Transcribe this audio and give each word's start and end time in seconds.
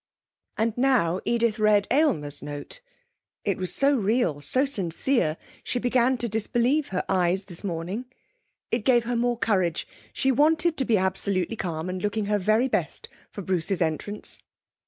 And 0.57 0.75
now 0.75 1.21
Edith 1.25 1.59
read 1.59 1.85
Aylmer's 1.91 2.41
note 2.41 2.81
it 3.45 3.59
was 3.59 3.71
so 3.71 3.93
real, 3.95 4.41
so 4.41 4.65
sincere, 4.65 5.37
she 5.63 5.77
began 5.77 6.17
to 6.17 6.27
disbelieve 6.27 6.87
her 6.87 7.03
eyes 7.07 7.45
this 7.45 7.63
morning. 7.63 8.05
It 8.71 8.83
gave 8.83 9.03
her 9.03 9.15
more 9.15 9.37
courage; 9.37 9.87
she 10.11 10.31
wanted 10.31 10.75
to 10.77 10.85
be 10.85 10.97
absolutely 10.97 11.55
calm, 11.55 11.87
and 11.87 12.01
looking 12.01 12.25
her 12.25 12.39
very 12.39 12.67
best, 12.67 13.09
for 13.29 13.43
Bruce's 13.43 13.79
entrance. 13.79 14.41